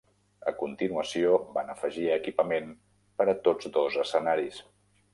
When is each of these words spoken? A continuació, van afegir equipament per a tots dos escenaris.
A 0.51 0.53
continuació, 0.61 1.35
van 1.59 1.69
afegir 1.75 2.07
equipament 2.15 2.75
per 3.21 3.31
a 3.31 3.39
tots 3.49 3.75
dos 3.81 4.03
escenaris. 4.07 4.63